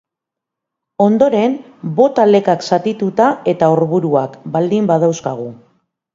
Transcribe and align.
Ondoren, 1.03 1.53
bota 1.99 2.25
lekak 2.31 2.65
zatituta 2.71 3.29
eta 3.55 3.71
orburuak, 3.77 4.41
baldin 4.59 4.91
badauzkagu. 4.95 5.49